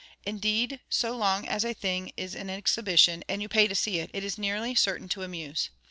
[0.25, 4.09] Indeed, so long as a thing is an exhibition, and you pay to see it,
[4.15, 5.69] it is nearly certain to amuse.